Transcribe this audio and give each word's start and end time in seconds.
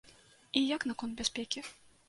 І 0.53 0.63
як 0.75 0.87
наконт 0.93 1.13
бяспекі? 1.21 1.67